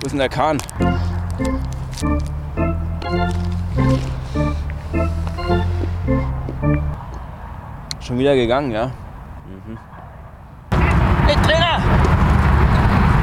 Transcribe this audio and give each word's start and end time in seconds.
Wo 0.00 0.06
ist 0.06 0.12
denn 0.12 0.18
der 0.18 0.30
Kahn? 0.30 0.56
Schon 8.00 8.18
wieder 8.18 8.34
gegangen, 8.34 8.70
ja? 8.70 8.86
Mhm. 8.86 9.78
Hey 11.26 11.36
Trainer! 11.42 11.82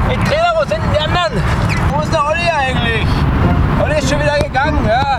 Hey 0.06 0.16
Trainer, 0.18 0.52
wo 0.54 0.60
sind 0.60 0.80
denn 0.80 0.92
die 0.94 1.00
anderen? 1.00 1.42
Wo 1.92 2.00
ist 2.00 2.12
der 2.12 2.24
Olli 2.24 2.48
eigentlich? 2.48 3.08
Olli 3.82 3.98
ist 3.98 4.08
schon 4.08 4.20
wieder 4.20 4.38
gegangen, 4.38 4.86
ja? 4.86 5.18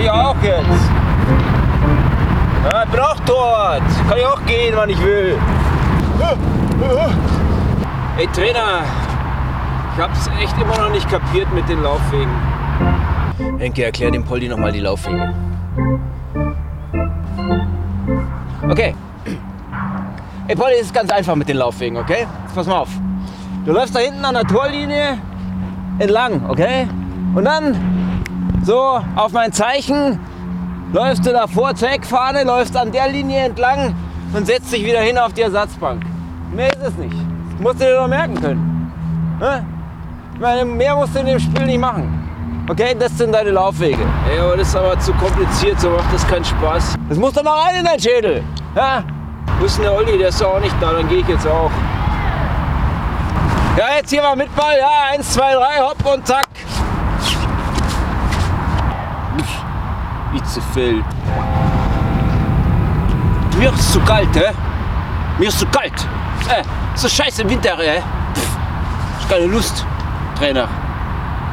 Ich 0.00 0.10
auch 0.10 0.36
jetzt. 0.42 0.90
Ja, 2.64 2.84
ich 2.84 2.88
bin 2.88 3.00
auch 3.00 3.20
dort. 3.26 3.82
Kann 4.08 4.18
ich 4.18 4.26
auch 4.26 4.42
gehen, 4.46 4.74
wann 4.74 4.88
ich 4.88 4.98
will. 5.02 5.38
Hey 8.16 8.26
Trainer, 8.28 8.80
ich 9.96 10.02
hab's 10.02 10.28
echt 10.42 10.54
immer 10.60 10.76
noch 10.76 10.90
nicht 10.90 11.08
kapiert 11.08 11.50
mit 11.54 11.66
den 11.70 11.82
Laufwegen. 11.82 12.30
Henke, 13.56 13.84
erklär 13.84 14.10
dem 14.10 14.24
Poldi 14.24 14.46
nochmal 14.46 14.70
die 14.70 14.80
Laufwege. 14.80 15.32
Okay. 18.68 18.94
Hey 20.46 20.54
Poldi, 20.54 20.74
es 20.80 20.86
ist 20.88 20.94
ganz 20.94 21.10
einfach 21.10 21.34
mit 21.34 21.48
den 21.48 21.56
Laufwegen, 21.56 21.96
okay? 21.96 22.26
Jetzt 22.44 22.54
pass 22.54 22.66
mal 22.66 22.80
auf. 22.80 22.90
Du 23.64 23.72
läufst 23.72 23.96
da 23.96 24.00
hinten 24.00 24.22
an 24.22 24.34
der 24.34 24.44
Torlinie 24.44 25.18
entlang, 25.98 26.44
okay? 26.46 26.86
Und 27.34 27.46
dann 27.46 27.74
so 28.64 29.00
auf 29.14 29.32
mein 29.32 29.50
Zeichen 29.52 30.20
läufst 30.92 31.24
du 31.24 31.32
davor 31.32 31.74
zur 31.74 31.90
Eckfahne, 31.90 32.44
läufst 32.44 32.76
an 32.76 32.92
der 32.92 33.08
Linie 33.08 33.46
entlang 33.46 33.94
und 34.34 34.46
setzt 34.46 34.70
dich 34.74 34.84
wieder 34.84 35.00
hin 35.00 35.16
auf 35.16 35.32
die 35.32 35.40
Ersatzbank. 35.40 36.04
Mehr 36.54 36.68
ist 36.68 36.82
es 36.82 36.96
nicht. 36.98 37.16
Das 37.52 37.60
musst 37.60 37.80
du 37.80 37.84
dir 37.86 37.94
doch 37.94 38.08
merken 38.08 38.38
können. 38.38 38.92
Ne? 39.40 39.64
Ich 40.36 40.42
meine, 40.42 40.66
mehr 40.66 40.94
musst 40.94 41.14
du 41.14 41.20
in 41.20 41.26
dem 41.26 41.40
Spiel 41.40 41.64
nicht 41.64 41.80
machen. 41.80 42.66
Okay, 42.68 42.94
das 42.98 43.16
sind 43.16 43.32
deine 43.32 43.52
Laufwege. 43.52 44.02
Ey, 44.30 44.38
aber 44.38 44.58
das 44.58 44.68
ist 44.68 44.76
aber 44.76 44.98
zu 45.00 45.14
kompliziert, 45.14 45.80
so 45.80 45.88
macht 45.88 46.12
das 46.12 46.28
keinen 46.28 46.44
Spaß. 46.44 46.94
Das 47.08 47.16
muss 47.16 47.32
doch 47.32 47.42
noch 47.42 47.64
rein 47.64 47.76
in 47.76 47.86
dein 47.86 47.98
Schädel. 47.98 48.44
Ja? 48.74 49.02
Wo 49.58 49.64
ist 49.64 49.78
denn 49.78 49.84
der 49.84 49.94
Olli? 49.94 50.18
Der 50.18 50.28
ist 50.28 50.38
doch 50.38 50.56
auch 50.56 50.60
nicht 50.60 50.74
da, 50.78 50.92
dann 50.92 51.08
gehe 51.08 51.20
ich 51.20 51.28
jetzt 51.28 51.46
auch. 51.46 51.70
Ja, 53.78 53.96
jetzt 53.96 54.10
hier 54.10 54.20
mal 54.20 54.36
mit 54.36 54.54
Ball. 54.54 54.76
Ja, 54.78 55.14
eins, 55.14 55.32
zwei, 55.32 55.54
drei, 55.54 55.80
hopp 55.80 56.04
und 56.04 56.26
zack. 56.26 56.44
Hitzefeld. 60.34 61.04
Mir 63.58 63.72
ist 63.72 63.90
zu 63.90 64.00
kalt, 64.00 64.36
hä? 64.36 64.52
Mir 65.38 65.48
ist 65.48 65.60
zu 65.60 65.66
kalt. 65.68 65.94
Äh, 66.50 66.62
so 66.94 67.08
scheiße 67.08 67.40
im 67.40 67.48
Winter, 67.48 67.78
hä? 67.78 68.02
Pff, 68.34 68.56
ich 69.20 69.28
keine 69.30 69.46
Lust, 69.46 69.86
Trainer. 70.36 70.68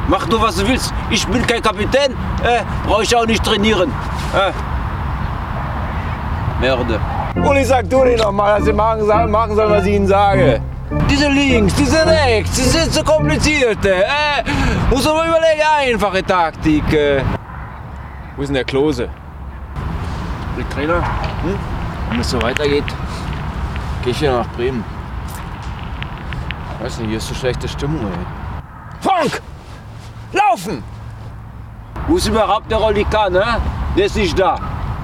Mach 0.08 0.26
du, 0.28 0.40
was 0.40 0.56
du 0.56 0.68
willst. 0.68 0.92
Ich 1.10 1.26
bin 1.26 1.46
kein 1.46 1.62
Kapitän, 1.62 2.12
äh, 2.42 2.60
brauche 2.86 3.02
ich 3.02 3.16
auch 3.16 3.26
nicht 3.26 3.42
trainieren. 3.42 3.90
Äh. 4.34 4.52
Merde. 6.60 7.00
Uli, 7.36 7.64
sag 7.64 7.88
du 7.90 8.04
dir 8.04 8.16
noch 8.18 8.32
mal, 8.32 8.56
dass 8.56 8.66
sie 8.66 8.72
machen, 8.72 9.04
sa- 9.06 9.26
machen 9.26 9.56
sollen, 9.56 9.70
was 9.70 9.84
ich 9.86 9.94
ihnen 9.94 10.06
sage. 10.06 10.60
Diese 11.10 11.28
links, 11.28 11.74
diese 11.74 12.06
rechts, 12.06 12.54
die 12.56 12.62
sind 12.62 12.92
so 12.92 13.02
kompliziert. 13.02 13.84
Äh. 13.84 14.02
Muss 14.90 15.04
man 15.04 15.26
überlegen, 15.28 15.62
einfache 15.80 16.22
Taktik. 16.22 16.92
Äh. 16.92 17.22
Wo 18.36 18.42
ist 18.42 18.48
denn 18.48 18.54
der 18.54 18.64
Klose? 18.64 19.08
Der 20.56 20.68
Trainer? 20.68 20.96
Hm? 21.42 21.58
Wenn 22.10 22.20
es 22.20 22.30
so 22.30 22.40
weitergeht, 22.42 22.84
gehe 24.02 24.12
ich 24.12 24.20
wieder 24.20 24.38
nach 24.38 24.48
Bremen. 24.48 24.84
Weiß 26.80 26.98
nicht, 26.98 27.08
hier 27.08 27.16
ist 27.18 27.28
so 27.28 27.34
schlechte 27.34 27.66
Stimmung. 27.66 28.00
Ey. 28.02 28.53
Frank! 29.04 29.42
Laufen! 30.32 30.82
Wo 32.08 32.16
ist 32.16 32.26
überhaupt 32.26 32.70
der 32.70 32.78
Rollikan, 32.78 33.34
ne? 33.34 33.44
Der 33.94 34.06
ist 34.06 34.16
nicht 34.16 34.38
da. 34.38 34.56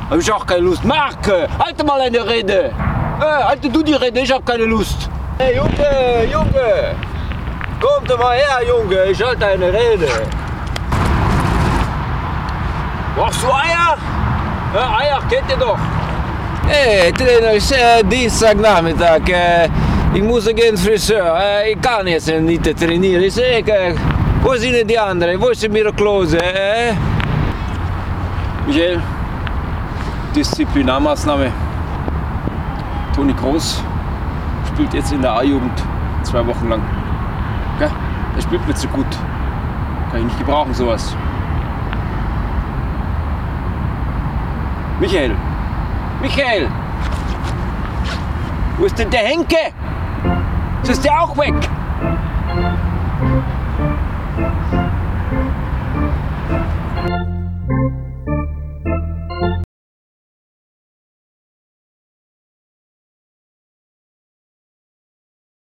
Hab 0.09 0.19
ich 0.19 0.33
auch 0.33 0.47
keine 0.47 0.63
Lust. 0.63 0.83
Marke, 0.85 1.47
halte 1.59 1.85
mal 1.85 2.01
eine 2.01 2.27
Rede. 2.27 2.73
Äh, 3.21 3.45
halte 3.45 3.69
du 3.69 3.83
die 3.83 3.93
Rede, 3.93 4.21
ich 4.21 4.33
hab 4.33 4.47
keine 4.47 4.65
Lust. 4.65 5.11
Hey 5.37 5.55
Junge, 5.57 6.25
Junge! 6.33 6.95
Komm 7.79 8.07
doch 8.07 8.19
mal 8.19 8.37
her, 8.37 8.61
Junge, 8.67 9.05
ich 9.05 9.23
halte 9.23 9.47
eine 9.47 9.67
Rede. 9.67 10.09
Brauchst 13.17 13.43
du 13.43 13.49
Eier? 13.49 13.99
Ja, 14.75 14.99
Eier 14.99 15.21
kennt 15.29 15.51
ihr 15.51 15.57
doch. 15.59 15.79
Hey, 16.67 17.13
Trainer, 17.13 17.53
ist 17.53 17.73
äh, 17.73 18.03
Dienstagnachmittag. 18.03 19.29
Äh, 19.29 19.69
ich 20.15 20.23
muss 20.23 20.47
gehen 20.47 20.77
Friseur. 20.77 21.39
Äh, 21.41 21.73
ich 21.73 21.81
kann 21.81 22.07
jetzt 22.07 22.29
nicht 22.29 22.65
trainieren. 22.79 23.23
Ich 23.23 23.35
sag, 23.35 23.69
äh, 23.69 23.95
wo 24.43 24.55
sind 24.55 24.89
die 24.91 24.99
anderen? 24.99 25.41
Wo 25.41 25.49
ist 25.49 25.69
mir 25.69 25.93
Klose? 25.93 26.39
Äh? 26.39 26.95
Michael, 28.67 29.01
Disziplinarmaßnahme. 30.35 31.53
Toni 33.15 33.33
Groß 33.35 33.83
spielt 34.69 34.95
jetzt 34.95 35.13
in 35.13 35.23
der 35.23 35.33
A-Jugend 35.33 35.83
zwei 36.23 36.47
Wochen 36.47 36.69
lang. 36.69 36.83
Gell? 37.79 37.91
Der 38.37 38.43
spielt 38.43 38.67
mir 38.67 38.75
zu 38.75 38.89
gut. 38.89 39.07
Kann 40.11 40.21
ich 40.21 40.25
nicht 40.27 40.39
gebrauchen, 40.39 40.75
sowas. 40.75 41.17
Michael! 45.01 45.35
Michael! 46.21 46.69
Wo 48.77 48.85
ist 48.85 48.99
denn 48.99 49.11
der 49.11 49.21
Henke? 49.21 49.57
Ist 50.89 51.05
der 51.05 51.23
auch 51.23 51.37
weg? 51.37 51.55